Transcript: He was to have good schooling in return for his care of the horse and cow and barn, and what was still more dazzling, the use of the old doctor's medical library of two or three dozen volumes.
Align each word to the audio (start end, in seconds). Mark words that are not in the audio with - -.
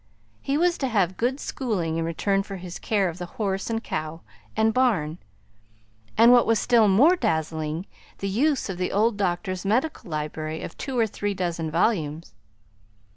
He 0.41 0.57
was 0.57 0.79
to 0.79 0.87
have 0.87 1.15
good 1.15 1.39
schooling 1.39 1.97
in 1.97 2.05
return 2.05 2.41
for 2.41 2.55
his 2.55 2.79
care 2.79 3.07
of 3.07 3.19
the 3.19 3.27
horse 3.37 3.69
and 3.69 3.83
cow 3.83 4.21
and 4.57 4.73
barn, 4.73 5.19
and 6.17 6.31
what 6.31 6.47
was 6.47 6.57
still 6.57 6.87
more 6.87 7.15
dazzling, 7.15 7.85
the 8.17 8.27
use 8.27 8.67
of 8.67 8.79
the 8.79 8.91
old 8.91 9.15
doctor's 9.15 9.63
medical 9.63 10.09
library 10.09 10.63
of 10.63 10.75
two 10.75 10.97
or 10.97 11.05
three 11.05 11.35
dozen 11.35 11.69
volumes. 11.69 12.33